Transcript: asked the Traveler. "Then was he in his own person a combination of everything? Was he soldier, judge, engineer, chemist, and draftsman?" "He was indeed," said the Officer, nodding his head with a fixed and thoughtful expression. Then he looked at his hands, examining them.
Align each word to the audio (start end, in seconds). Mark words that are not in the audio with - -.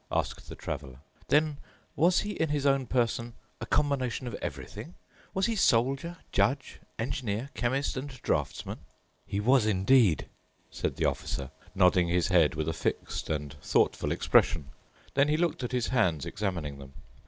asked 0.11 0.49
the 0.49 0.55
Traveler. 0.55 1.01
"Then 1.27 1.59
was 1.95 2.21
he 2.21 2.31
in 2.31 2.49
his 2.49 2.65
own 2.65 2.87
person 2.87 3.35
a 3.59 3.67
combination 3.67 4.25
of 4.25 4.33
everything? 4.41 4.95
Was 5.35 5.45
he 5.45 5.55
soldier, 5.55 6.17
judge, 6.31 6.79
engineer, 6.97 7.51
chemist, 7.53 7.95
and 7.95 8.09
draftsman?" 8.23 8.79
"He 9.27 9.39
was 9.39 9.67
indeed," 9.67 10.27
said 10.71 10.95
the 10.95 11.05
Officer, 11.05 11.51
nodding 11.75 12.07
his 12.07 12.29
head 12.29 12.55
with 12.55 12.67
a 12.67 12.73
fixed 12.73 13.29
and 13.29 13.53
thoughtful 13.61 14.11
expression. 14.11 14.71
Then 15.13 15.27
he 15.27 15.37
looked 15.37 15.63
at 15.63 15.71
his 15.71 15.89
hands, 15.89 16.25
examining 16.25 16.79
them. 16.79 16.93